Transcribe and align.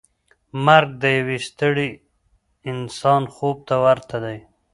مرګ 0.65 0.89
د 1.01 1.03
یو 1.17 1.29
ستړي 1.47 1.91
انسان 2.71 3.23
خوب 3.33 3.57
ته 3.67 3.75
ورته 3.85 4.17
دی. 4.23 4.37